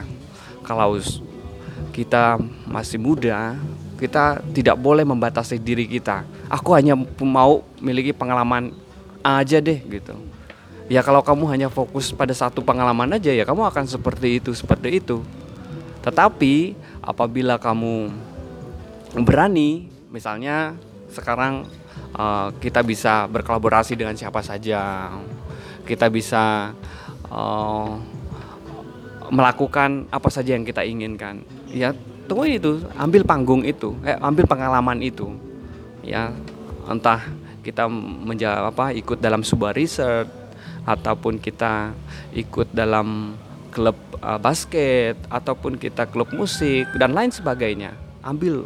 Kalau 0.63 0.95
kita 1.91 2.39
masih 2.69 3.01
muda, 3.01 3.59
kita 4.01 4.41
tidak 4.49 4.81
boleh 4.81 5.05
membatasi 5.05 5.61
diri 5.61 5.85
kita. 5.85 6.25
Aku 6.49 6.73
hanya 6.73 6.97
mau 7.21 7.61
miliki 7.77 8.09
pengalaman 8.09 8.73
aja 9.21 9.61
deh 9.61 9.77
gitu. 9.77 10.17
Ya 10.89 11.05
kalau 11.05 11.21
kamu 11.21 11.45
hanya 11.53 11.69
fokus 11.69 12.09
pada 12.09 12.33
satu 12.33 12.65
pengalaman 12.65 13.13
aja 13.13 13.29
ya 13.29 13.45
kamu 13.45 13.61
akan 13.69 13.85
seperti 13.85 14.41
itu, 14.41 14.57
seperti 14.57 14.97
itu. 14.97 15.21
Tetapi 16.01 16.73
apabila 17.05 17.61
kamu 17.61 18.09
berani, 19.21 19.85
misalnya 20.09 20.73
sekarang 21.13 21.69
eh, 22.17 22.47
kita 22.57 22.81
bisa 22.81 23.29
berkolaborasi 23.29 23.93
dengan 23.93 24.17
siapa 24.17 24.41
saja, 24.41 25.13
kita 25.85 26.09
bisa 26.09 26.73
eh, 27.29 27.89
melakukan 29.29 30.09
apa 30.09 30.29
saja 30.33 30.57
yang 30.57 30.65
kita 30.65 30.81
inginkan. 30.81 31.45
Ya 31.69 31.93
tunggu 32.31 32.47
itu, 32.47 32.79
ambil 32.95 33.27
panggung 33.27 33.67
itu, 33.67 33.91
eh, 34.07 34.15
ambil 34.23 34.47
pengalaman 34.47 35.03
itu, 35.03 35.35
ya 35.99 36.31
entah 36.87 37.19
kita 37.59 37.91
menjawab 37.91 38.71
apa 38.71 38.85
ikut 38.95 39.19
dalam 39.19 39.43
sebuah 39.43 39.75
riset 39.75 40.25
ataupun 40.87 41.37
kita 41.37 41.91
ikut 42.33 42.71
dalam 42.71 43.37
klub 43.69 43.99
uh, 44.17 44.39
basket 44.41 45.19
ataupun 45.29 45.77
kita 45.77 46.09
klub 46.09 46.31
musik 46.33 46.89
dan 46.97 47.13
lain 47.13 47.29
sebagainya. 47.29 47.93
Ambil 48.25 48.65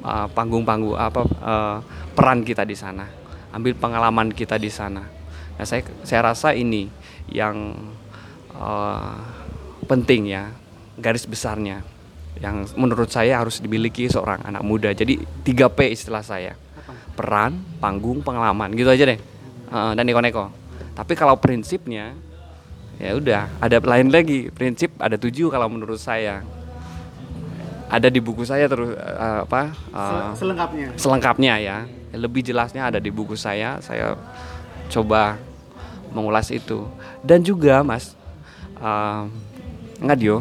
uh, 0.00 0.26
panggung-panggung 0.32 0.96
apa 0.96 1.20
uh, 1.44 1.78
peran 2.16 2.40
kita 2.40 2.64
di 2.64 2.72
sana 2.72 3.04
ambil 3.52 3.76
pengalaman 3.76 4.32
kita 4.32 4.56
di 4.56 4.72
sana. 4.72 5.04
Nah 5.60 5.64
saya 5.68 5.84
saya 6.02 6.32
rasa 6.32 6.56
ini 6.56 6.88
yang 7.28 7.76
uh, 8.56 9.20
penting 9.84 10.32
ya 10.32 10.48
garis 10.96 11.28
besarnya 11.28 11.84
yang 12.40 12.64
menurut 12.78 13.10
saya 13.12 13.42
harus 13.42 13.60
dimiliki 13.60 14.08
seorang 14.08 14.40
anak 14.46 14.62
muda. 14.64 14.90
Jadi 14.94 15.20
3P 15.44 15.92
istilah 15.92 16.24
saya. 16.24 16.56
Peran 17.12 17.60
panggung 17.76 18.24
pengalaman 18.24 18.72
gitu 18.72 18.88
aja 18.88 19.04
deh. 19.04 19.20
Uh, 19.68 19.92
dan 19.92 20.04
neko-neko. 20.08 20.48
Tapi 20.92 21.12
kalau 21.16 21.36
prinsipnya 21.40 22.12
ya 23.00 23.16
udah 23.16 23.42
ada 23.60 23.76
lain 23.80 24.08
lagi. 24.12 24.48
Prinsip 24.52 24.96
ada 25.00 25.16
tujuh 25.16 25.48
kalau 25.52 25.68
menurut 25.68 26.00
saya. 26.00 26.44
Ada 27.92 28.08
di 28.08 28.24
buku 28.24 28.48
saya 28.48 28.72
terus 28.72 28.96
eh, 28.96 29.40
apa 29.44 29.68
eh, 29.68 30.32
selengkapnya. 30.32 30.86
selengkapnya 30.96 31.54
ya. 31.60 31.76
Lebih 32.16 32.40
jelasnya 32.40 32.88
ada 32.88 32.96
di 32.96 33.12
buku 33.12 33.36
saya. 33.36 33.84
Saya 33.84 34.16
coba 34.88 35.36
mengulas 36.12 36.48
itu. 36.48 36.88
Dan 37.20 37.44
juga 37.44 37.84
mas 37.84 38.16
uh, 38.80 39.28
nggak 40.00 40.18
Dio 40.18 40.40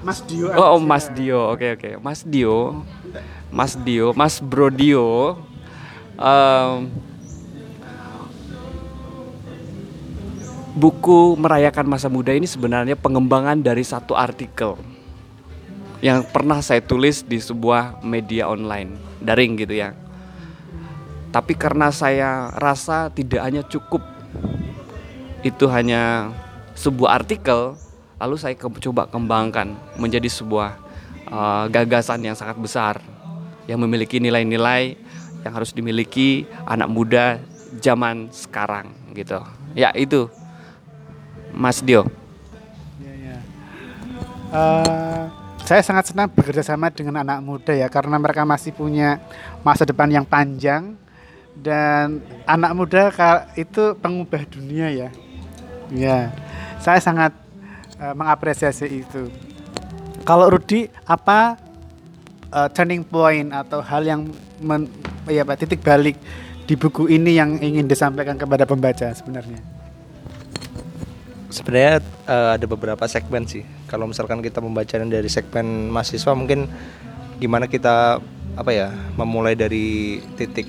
Mas 0.00 0.24
Dio 0.24 0.48
oh, 0.48 0.76
oh. 0.76 0.80
Mas 0.80 1.12
Dio. 1.12 1.52
Oke 1.52 1.76
oke. 1.76 1.90
Mas 2.00 2.20
Dio. 2.24 2.84
Mas 3.52 3.72
Dio. 3.76 4.16
Mas 4.16 4.40
Bro 4.40 4.72
Dio. 4.72 5.36
Em, 6.16 6.88
buku 10.72 11.36
merayakan 11.36 11.84
masa 11.84 12.08
muda 12.08 12.32
ini 12.32 12.48
sebenarnya 12.48 12.96
pengembangan 12.96 13.60
dari 13.60 13.84
satu 13.84 14.16
artikel 14.16 14.80
yang 16.00 16.24
pernah 16.24 16.64
saya 16.64 16.80
tulis 16.80 17.20
di 17.20 17.36
sebuah 17.36 18.00
media 18.00 18.48
online. 18.48 18.96
Daring 19.20 19.52
gitu 19.60 19.76
ya. 19.76 19.92
Tapi 21.28 21.52
karena 21.54 21.92
saya 21.92 22.48
rasa 22.56 23.12
tidak 23.12 23.44
hanya 23.44 23.62
cukup 23.68 24.00
itu 25.44 25.64
hanya 25.68 26.32
sebuah 26.76 27.20
artikel 27.20 27.76
lalu 28.20 28.36
saya 28.36 28.52
ke- 28.52 28.82
coba 28.84 29.08
kembangkan 29.08 29.72
menjadi 29.96 30.28
sebuah 30.28 30.76
uh, 31.32 31.64
gagasan 31.72 32.20
yang 32.20 32.36
sangat 32.36 32.60
besar 32.60 33.00
yang 33.64 33.80
memiliki 33.80 34.20
nilai-nilai 34.20 35.00
yang 35.40 35.52
harus 35.56 35.72
dimiliki 35.72 36.44
anak 36.68 36.88
muda 36.92 37.40
zaman 37.80 38.28
sekarang 38.28 38.92
gitu 39.16 39.40
ya 39.72 39.88
itu 39.96 40.28
Mas 41.56 41.80
Dio 41.80 42.04
Ya, 43.00 43.14
ya. 43.16 43.36
Eh, 44.52 45.24
saya 45.64 45.80
sangat 45.80 46.12
senang 46.12 46.28
bekerja 46.28 46.60
sama 46.60 46.92
dengan 46.92 47.24
anak 47.24 47.40
muda 47.40 47.72
ya 47.72 47.88
karena 47.88 48.20
mereka 48.20 48.44
masih 48.44 48.76
punya 48.76 49.16
masa 49.64 49.88
depan 49.88 50.10
yang 50.12 50.26
panjang 50.28 50.98
dan 51.56 52.20
anak 52.44 52.72
muda 52.76 53.08
itu 53.56 53.96
pengubah 53.96 54.44
dunia 54.50 54.90
ya. 54.92 55.08
Ya, 55.90 56.30
saya 56.78 57.00
sangat 57.02 57.34
eh, 58.00 58.14
mengapresiasi 58.16 59.04
itu. 59.04 59.28
Kalau 60.24 60.48
Rudi 60.48 60.88
apa 61.04 61.60
eh, 62.48 62.68
turning 62.72 63.04
point 63.04 63.52
atau 63.52 63.84
hal 63.84 64.02
yang 64.08 64.32
men, 64.64 64.88
ya 65.28 65.44
Pak 65.44 65.62
titik 65.62 65.84
balik 65.84 66.16
di 66.64 66.74
buku 66.74 67.10
ini 67.12 67.36
yang 67.36 67.60
ingin 67.60 67.84
disampaikan 67.84 68.40
kepada 68.40 68.64
pembaca 68.64 69.12
sebenarnya? 69.12 69.60
Sebenarnya 71.52 72.00
eh, 72.26 72.50
ada 72.56 72.66
beberapa 72.66 73.04
segmen 73.04 73.44
sih. 73.44 73.66
Kalau 73.90 74.08
misalkan 74.08 74.40
kita 74.40 74.64
membacanya 74.64 75.20
dari 75.20 75.28
segmen 75.28 75.92
mahasiswa 75.92 76.32
mungkin 76.32 76.70
gimana 77.40 77.68
kita 77.68 78.20
apa 78.58 78.70
ya 78.74 78.92
memulai 79.16 79.56
dari 79.56 80.18
titik 80.36 80.68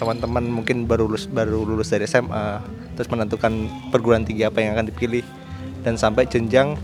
teman-teman 0.00 0.42
mungkin 0.50 0.88
baru 0.90 1.06
lulus 1.06 1.30
baru 1.30 1.62
lulus 1.62 1.94
dari 1.94 2.10
SMA 2.10 2.58
terus 2.98 3.06
menentukan 3.06 3.70
perguruan 3.94 4.26
tinggi 4.26 4.42
apa 4.42 4.58
yang 4.58 4.74
akan 4.74 4.90
dipilih 4.90 5.22
dan 5.82 5.98
sampai 5.98 6.26
jenjang 6.26 6.78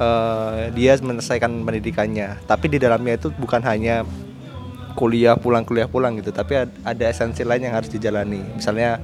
eh, 0.00 0.72
dia 0.74 0.96
menyelesaikan 0.98 1.52
pendidikannya. 1.62 2.40
Tapi 2.48 2.66
di 2.72 2.78
dalamnya 2.80 3.20
itu 3.20 3.28
bukan 3.36 3.60
hanya 3.64 4.02
kuliah 4.98 5.38
pulang 5.38 5.62
kuliah 5.62 5.86
pulang 5.86 6.18
gitu. 6.18 6.34
Tapi 6.34 6.66
ad- 6.66 6.76
ada 6.84 7.04
esensi 7.08 7.46
lain 7.46 7.70
yang 7.70 7.74
harus 7.76 7.92
dijalani. 7.92 8.40
Misalnya 8.56 8.98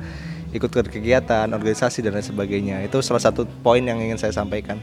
ikut 0.56 0.72
ke 0.72 0.80
kegiatan 0.88 1.46
organisasi 1.52 2.00
dan 2.00 2.16
lain 2.16 2.24
sebagainya. 2.26 2.80
Itu 2.84 3.04
salah 3.04 3.20
satu 3.20 3.44
poin 3.62 3.84
yang 3.84 4.00
ingin 4.00 4.16
saya 4.16 4.32
sampaikan. 4.32 4.80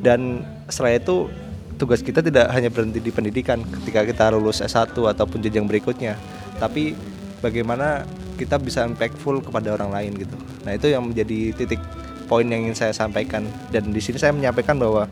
Dan 0.00 0.44
setelah 0.68 0.96
itu 0.96 1.28
tugas 1.76 2.04
kita 2.04 2.20
tidak 2.20 2.52
hanya 2.52 2.68
berhenti 2.68 3.00
di 3.00 3.08
pendidikan 3.08 3.64
ketika 3.64 4.04
kita 4.04 4.24
lulus 4.36 4.60
S1 4.60 4.92
ataupun 4.92 5.40
jenjang 5.40 5.64
berikutnya. 5.64 6.16
Tapi 6.60 6.92
bagaimana 7.40 8.04
kita 8.36 8.56
bisa 8.56 8.84
impactful 8.88 9.44
kepada 9.44 9.76
orang 9.76 9.92
lain 9.92 10.12
gitu. 10.16 10.36
Nah 10.64 10.72
itu 10.76 10.88
yang 10.88 11.04
menjadi 11.04 11.52
titik 11.56 11.80
poin 12.30 12.46
yang 12.46 12.62
ingin 12.62 12.78
saya 12.78 12.94
sampaikan. 12.94 13.42
Dan 13.74 13.90
di 13.90 13.98
sini 13.98 14.22
saya 14.22 14.30
menyampaikan 14.30 14.78
bahwa 14.78 15.10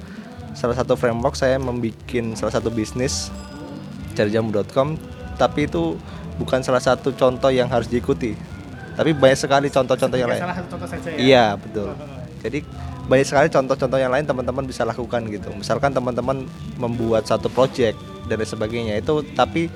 salah 0.55 0.79
satu 0.79 0.95
framework 0.95 1.35
saya 1.35 1.59
membuat 1.59 1.99
salah 2.39 2.55
satu 2.55 2.71
bisnis 2.71 3.35
carijamu.com 4.15 4.95
tapi 5.39 5.67
itu 5.67 5.99
bukan 6.39 6.63
salah 6.63 6.83
satu 6.83 7.11
contoh 7.11 7.51
yang 7.51 7.67
harus 7.67 7.91
diikuti. 7.91 8.39
Tapi 8.95 9.15
banyak 9.15 9.39
sekali 9.39 9.67
contoh-contoh 9.71 10.19
yang 10.19 10.31
lain. 10.31 10.43
Salah 10.43 10.57
satu 10.59 10.69
contoh 10.79 10.89
saja 10.91 11.09
ya. 11.15 11.19
iya 11.19 11.45
betul. 11.59 11.95
Jadi 12.43 12.63
banyak 13.11 13.27
sekali 13.27 13.47
contoh-contoh 13.51 13.99
yang 13.99 14.11
lain 14.15 14.27
teman-teman 14.27 14.65
bisa 14.67 14.83
lakukan 14.87 15.23
gitu. 15.31 15.51
Misalkan 15.55 15.91
teman-teman 15.91 16.47
membuat 16.79 17.27
satu 17.27 17.51
project 17.51 17.99
dan 18.27 18.39
sebagainya 18.43 18.99
itu 18.99 19.23
tapi 19.35 19.71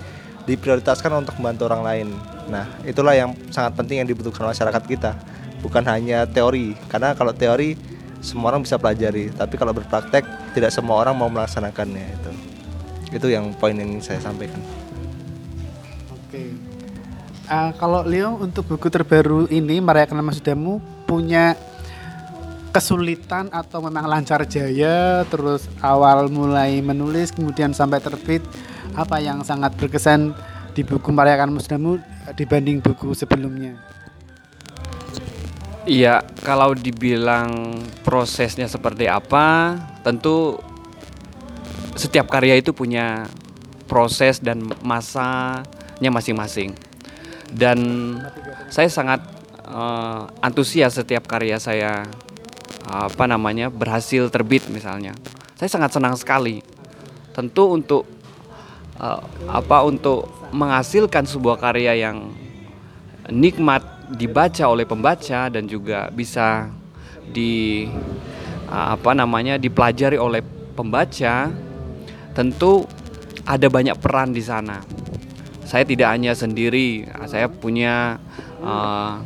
diprioritaskan 0.46 1.22
untuk 1.22 1.38
membantu 1.38 1.70
orang 1.70 1.83
lain. 1.87 2.09
Nah 2.50 2.66
itulah 2.83 3.14
yang 3.14 3.35
sangat 3.55 3.78
penting 3.78 4.02
yang 4.02 4.09
dibutuhkan 4.11 4.50
masyarakat 4.50 4.83
kita 4.90 5.14
bukan 5.62 5.87
hanya 5.87 6.27
teori 6.27 6.75
karena 6.90 7.14
kalau 7.14 7.31
teori 7.33 7.79
semua 8.22 8.55
orang 8.55 8.62
bisa 8.66 8.79
pelajari 8.79 9.31
tapi 9.35 9.55
kalau 9.59 9.75
berpraktek 9.75 10.27
tidak 10.55 10.70
semua 10.75 11.03
orang 11.03 11.14
mau 11.16 11.31
melaksanakannya 11.31 12.07
itu. 12.07 12.33
Itu 13.12 13.27
yang 13.31 13.55
poin 13.57 13.77
yang 13.77 13.98
saya 14.03 14.18
sampaikan. 14.22 14.61
Oke. 16.11 16.55
Eh, 17.53 17.70
kalau 17.77 18.07
Leo 18.07 18.38
untuk 18.38 18.64
buku 18.64 18.88
terbaru 18.88 19.51
ini 19.51 19.83
merayakan 19.83 20.22
masa 20.22 20.40
mudamu 20.40 20.79
punya 21.05 21.59
kesulitan 22.72 23.53
atau 23.53 23.85
memang 23.85 24.09
lancar 24.09 24.48
jaya 24.48 25.29
terus 25.29 25.68
awal 25.85 26.33
mulai 26.33 26.81
menulis 26.81 27.29
kemudian 27.37 27.77
sampai 27.77 28.01
terbit 28.01 28.40
apa 28.96 29.20
yang 29.20 29.44
sangat 29.44 29.77
berkesan 29.77 30.33
di 30.72 30.81
buku 30.81 31.12
merayakan 31.12 31.53
masa 31.53 31.77
mudamu 31.77 32.01
dibanding 32.33 32.81
buku 32.81 33.12
sebelumnya 33.12 33.77
Iya, 35.83 36.23
kalau 36.47 36.79
dibilang 36.79 37.75
prosesnya 38.07 38.71
seperti 38.71 39.11
apa, 39.11 39.75
tentu 40.07 40.55
setiap 41.99 42.31
karya 42.31 42.62
itu 42.62 42.71
punya 42.71 43.27
proses 43.90 44.38
dan 44.38 44.62
masanya 44.87 46.11
masing-masing. 46.14 46.79
Dan 47.51 47.79
saya 48.71 48.87
sangat 48.87 49.27
eh, 49.66 50.23
antusias 50.47 50.95
setiap 50.95 51.27
karya 51.27 51.59
saya 51.59 52.07
apa 52.83 53.27
namanya 53.27 53.66
berhasil 53.66 54.31
terbit 54.31 54.71
misalnya. 54.71 55.18
Saya 55.59 55.66
sangat 55.66 55.99
senang 55.99 56.14
sekali. 56.14 56.62
Tentu 57.35 57.75
untuk 57.75 58.07
eh, 59.03 59.23
apa 59.51 59.83
untuk 59.83 60.31
menghasilkan 60.55 61.27
sebuah 61.27 61.59
karya 61.59 62.07
yang 62.07 62.31
nikmat 63.27 64.02
dibaca 64.12 64.64
oleh 64.68 64.85
pembaca 64.85 65.48
dan 65.48 65.64
juga 65.64 66.12
bisa 66.12 66.68
di 67.33 67.87
apa 68.72 69.12
namanya 69.12 69.61
dipelajari 69.61 70.16
oleh 70.16 70.40
pembaca 70.72 71.53
tentu 72.33 72.88
ada 73.44 73.66
banyak 73.68 73.96
peran 74.01 74.33
di 74.33 74.40
sana. 74.40 74.81
Saya 75.68 75.88
tidak 75.88 76.12
hanya 76.12 76.33
sendiri 76.37 77.09
saya 77.29 77.48
punya 77.48 78.20
uh, 78.61 79.20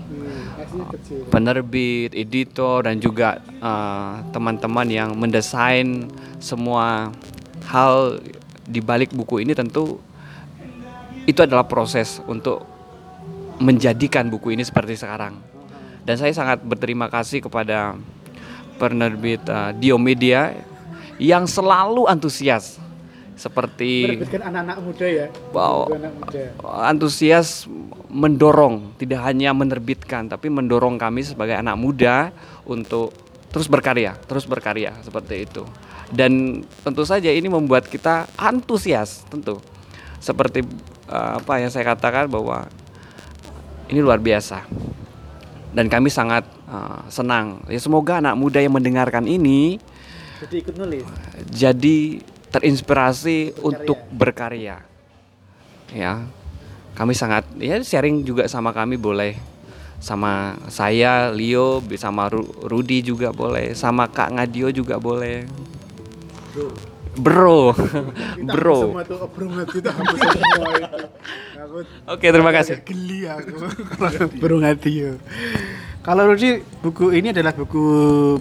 penerbit 1.30 2.14
editor 2.14 2.86
dan 2.86 2.98
juga 3.02 3.42
uh, 3.62 4.22
teman-teman 4.30 4.86
yang 4.86 5.10
mendesain 5.14 6.06
semua 6.38 7.10
hal 7.66 8.22
di 8.66 8.78
balik 8.82 9.10
buku 9.14 9.42
ini. 9.42 9.54
Tentu 9.54 9.98
itu 11.26 11.40
adalah 11.42 11.66
proses 11.66 12.22
untuk 12.30 12.75
menjadikan 13.58 14.28
buku 14.28 14.56
ini 14.56 14.62
seperti 14.64 14.98
sekarang. 14.98 15.38
Dan 16.06 16.14
saya 16.14 16.30
sangat 16.30 16.62
berterima 16.62 17.10
kasih 17.10 17.42
kepada 17.42 17.98
penerbit 18.78 19.42
uh, 19.48 19.74
Dio 19.74 19.98
Media 19.98 20.54
yang 21.16 21.48
selalu 21.48 22.06
antusias 22.06 22.76
seperti 23.36 24.16
menerbitkan 24.16 24.48
anak-anak 24.48 24.78
muda 24.80 25.06
ya 25.08 25.26
Wow. 25.52 25.92
Anak 25.92 26.12
muda 26.16 26.42
antusias 26.88 27.68
mendorong 28.08 28.96
tidak 28.96 29.20
hanya 29.28 29.52
menerbitkan 29.52 30.28
tapi 30.28 30.48
mendorong 30.48 30.96
kami 30.96 31.20
sebagai 31.20 31.56
anak 31.56 31.76
muda 31.76 32.32
untuk 32.64 33.12
terus 33.52 33.72
berkarya, 33.72 34.16
terus 34.28 34.44
berkarya 34.44 34.92
seperti 35.00 35.48
itu. 35.48 35.64
Dan 36.12 36.62
tentu 36.84 37.02
saja 37.08 37.32
ini 37.32 37.48
membuat 37.48 37.88
kita 37.88 38.28
antusias 38.36 39.24
tentu. 39.32 39.58
Seperti 40.20 40.60
uh, 41.08 41.40
apa 41.40 41.60
yang 41.60 41.72
saya 41.72 41.96
katakan 41.96 42.28
bahwa 42.28 42.68
ini 43.90 44.00
luar 44.02 44.18
biasa. 44.18 44.66
Dan 45.76 45.92
kami 45.92 46.08
sangat 46.08 46.48
uh, 46.70 47.04
senang. 47.12 47.60
Ya 47.68 47.76
semoga 47.76 48.18
anak 48.18 48.34
muda 48.38 48.64
yang 48.64 48.72
mendengarkan 48.72 49.28
ini 49.28 49.76
jadi 50.36 50.56
ikut 50.60 50.74
nulis 50.76 51.04
jadi 51.48 51.98
terinspirasi 52.52 53.60
untuk 53.60 53.96
berkarya. 54.12 54.84
Ya. 55.92 56.28
Kami 56.96 57.12
sangat 57.12 57.44
ya 57.60 57.76
sharing 57.84 58.24
juga 58.24 58.48
sama 58.48 58.72
kami 58.72 58.96
boleh. 58.96 59.36
Sama 59.96 60.60
saya, 60.68 61.32
Leo, 61.32 61.80
sama 61.96 62.28
Ru- 62.28 62.52
Rudi 62.68 63.00
juga 63.00 63.32
boleh, 63.32 63.72
sama 63.72 64.04
Kak 64.04 64.36
Ngadio 64.36 64.68
juga 64.68 65.00
boleh. 65.00 65.48
bro 66.52 66.95
bro 68.46 68.76
Semua 68.82 69.02
tuh 69.06 69.18
burung 69.32 69.54
hati 69.56 69.76
itu 69.80 69.90
hapus 69.90 70.18
semua 70.20 70.68
itu. 70.76 71.06
Aku 71.56 71.76
oke 72.12 72.26
terima 72.28 72.52
kasih 72.52 72.82
geli 72.84 73.26
aku 73.26 73.56
burung 74.42 74.62
hati 74.62 74.90
yo. 75.08 75.12
Kalau 76.04 76.28
Rudi 76.30 76.62
buku 76.84 77.10
ini 77.16 77.34
adalah 77.34 77.50
buku 77.56 77.82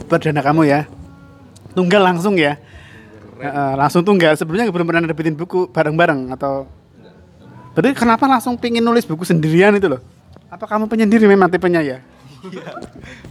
perdana 0.06 0.46
kamu 0.46 0.70
ya. 0.70 0.86
Tunggal 1.74 2.02
langsung 2.06 2.38
ya. 2.38 2.62
Heeh, 3.42 3.72
langsung 3.76 4.06
tunggal. 4.06 4.38
Sebelumnya 4.38 4.70
belum 4.70 4.86
pernah 4.86 5.02
nerbitin 5.02 5.34
buku 5.34 5.68
bareng-bareng 5.74 6.32
atau 6.38 6.70
Berarti 7.76 7.92
kenapa 7.92 8.24
langsung 8.30 8.56
pingin 8.56 8.80
nulis 8.80 9.04
buku 9.04 9.28
sendirian 9.28 9.76
itu 9.76 9.92
loh? 9.92 10.00
Apa 10.48 10.64
kamu 10.64 10.88
penyendiri 10.88 11.28
memang 11.28 11.52
tipenya 11.52 11.84
ya? 11.84 12.00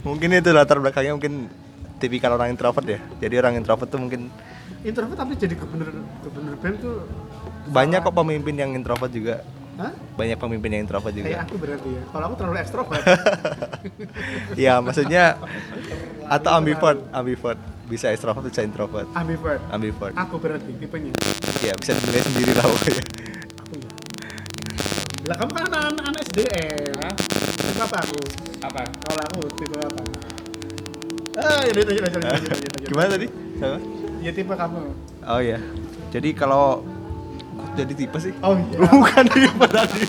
mungkin 0.05 0.29
itu 0.35 0.49
latar 0.51 0.77
belakangnya 0.79 1.13
mungkin 1.15 1.47
tipikal 1.97 2.35
orang 2.35 2.51
introvert 2.51 2.85
ya 2.85 2.99
jadi 3.19 3.39
orang 3.43 3.59
introvert 3.59 3.87
tuh 3.87 3.99
mungkin 4.01 4.27
Introvert 4.85 5.17
tapi 5.17 5.33
jadi 5.33 5.53
gubernur 5.53 5.89
gubernur 6.21 6.53
BEM 6.55 6.73
tuh 6.77 6.95
banyak 7.67 7.99
kok 7.99 8.13
pemimpin 8.13 8.53
yang 8.53 8.71
introvert 8.71 9.09
juga 9.09 9.41
Hah? 9.75 9.91
banyak 10.15 10.37
pemimpin 10.37 10.69
yang 10.71 10.81
introvert 10.85 11.11
Kayak 11.11 11.25
juga 11.25 11.37
aku 11.43 11.55
berarti 11.57 11.89
ya. 11.89 12.01
Kalau 12.07 12.25
aku 12.25 12.35
terlalu 12.37 12.57
ekstrovert. 12.61 13.03
ya 14.63 14.73
maksudnya 14.79 15.23
atau 16.25 16.51
ambivert 16.53 17.01
ambivert 17.11 17.57
bisa 17.85 18.09
extrovert 18.09 18.45
bisa 18.45 18.61
introvert 18.61 19.09
Ambivert. 19.11 19.61
ambivert 19.69 20.13
Aku 20.15 20.37
berarti 20.37 20.69
tipenya. 20.77 21.11
ya 21.59 21.73
bisa 21.75 21.91
dinilai 21.93 22.21
sendiri 22.23 22.53
lah 22.53 22.65
ya. 22.87 23.03
Lah 25.25 25.35
kamu 25.35 25.51
kan 25.51 25.65
anak 25.65 26.05
anak 26.05 26.21
SDM. 26.23 26.93
Tipe 27.57 27.81
apa 27.81 27.97
aku? 27.99 28.19
apa 28.61 28.81
Kalau 28.85 29.21
aku 29.25 29.39
tipe 29.57 29.75
apa? 29.75 30.01
Ah, 31.35 31.59
ya 31.61 31.71
lanjut 31.73 31.89
lanjut 31.91 32.03
lanjut 32.05 32.21
lanjut. 32.23 32.47
lanjut, 32.47 32.69
lanjut. 32.71 32.87
gimana 32.87 33.09
tadi 33.11 33.27
Sama? 33.59 33.77
Ya 34.25 34.33
tipe 34.33 34.49
kamu. 34.51 34.81
oh 35.23 35.37
ya 35.39 35.61
jadi 36.09 36.29
kalau 36.33 36.81
kok 37.55 37.69
jadi 37.77 37.93
tipe 37.95 38.17
sih 38.17 38.33
Oh 38.41 38.57
iya. 38.57 38.77
bukan 38.89 39.23
tipe 39.27 39.65
tadi 39.67 40.05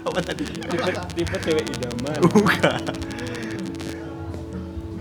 apa 0.00 0.18
tadi 0.22 0.42
tipe 0.46 0.90
tipe 1.12 1.36
cewek 1.40 1.64
idaman 1.68 2.18
bukan 2.24 2.82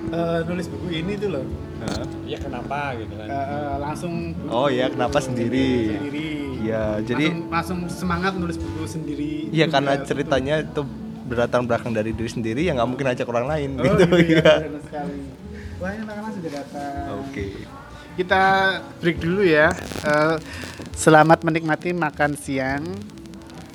Eh, 0.10 0.40
nulis 0.42 0.66
buku 0.66 0.90
ini 0.92 1.14
tuh 1.16 1.30
loh. 1.30 1.46
Hah? 1.80 2.02
ya 2.26 2.36
kenapa 2.36 2.98
gitu 2.98 3.14
kan 3.14 3.30
eh, 3.30 3.76
langsung 3.78 4.34
oh 4.50 4.66
ya 4.68 4.90
kenapa 4.90 5.22
sendiri 5.22 5.96
sendiri. 5.96 6.30
Iya, 6.60 6.84
jadi- 7.06 7.30
langsung, 7.30 7.54
langsung 7.54 7.80
semangat 7.88 8.34
nulis 8.34 8.58
buku 8.58 8.84
sendiri. 8.84 9.48
Iya 9.48 9.70
karena 9.70 9.96
Tunggal, 9.96 10.10
ceritanya 10.10 10.56
itu 10.60 10.82
berlatar 11.24 11.62
belakang 11.62 11.94
dari 11.94 12.10
diri 12.12 12.26
sendiri 12.26 12.66
ya 12.66 12.74
nggak 12.74 12.90
mungkin 12.90 13.06
ajak 13.08 13.30
orang 13.30 13.46
lain. 13.48 13.70
Oh, 13.78 13.86
gitu 13.86 14.02
gitu 14.18 14.34
ya. 14.34 14.50
ya. 14.50 14.56
benar 14.66 14.82
sekali. 14.82 15.18
Wah, 15.80 15.90
ini 15.94 16.04
makanan 16.04 16.32
sudah 16.36 16.52
datang. 16.52 17.04
Oke. 17.24 17.46
Kita 18.20 18.76
break 19.00 19.24
dulu 19.24 19.48
ya. 19.48 19.72
Eh, 20.04 20.36
selamat 20.92 21.48
menikmati 21.48 21.96
makan 21.96 22.36
siang 22.36 22.84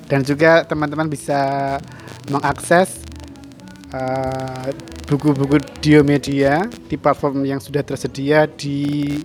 dan 0.05 0.21
juga 0.21 0.61
teman-teman 0.61 1.09
bisa 1.09 1.73
mengakses 2.29 3.01
eh, 3.89 4.69
buku-buku 5.09 5.57
Diomedia 5.81 6.61
di 6.85 6.93
platform 6.93 7.41
yang 7.41 7.57
sudah 7.57 7.81
tersedia 7.81 8.45
di 8.45 9.17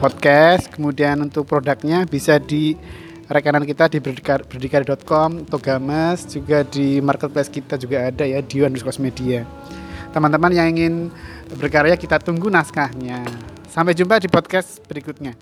podcast. 0.00 0.72
Kemudian 0.72 1.20
untuk 1.20 1.44
produknya 1.44 2.08
bisa 2.08 2.40
di 2.40 2.72
rekanan 3.28 3.68
kita 3.68 3.92
di 3.92 4.00
berdikar, 4.00 4.48
berdikari.com, 4.48 5.44
Togames, 5.52 6.32
juga 6.32 6.64
di 6.64 6.96
marketplace 7.04 7.52
kita 7.52 7.76
juga 7.76 8.08
ada 8.08 8.24
ya, 8.24 8.40
Dio 8.40 8.64
underscore 8.64 9.04
media. 9.04 9.44
Teman-teman 10.16 10.48
yang 10.56 10.72
ingin 10.72 11.12
berkarya 11.60 12.00
kita 12.00 12.16
tunggu 12.24 12.48
naskahnya. 12.48 13.52
Sampai 13.74 13.90
jumpa 13.98 14.22
di 14.22 14.30
podcast 14.30 14.78
berikutnya. 14.86 15.34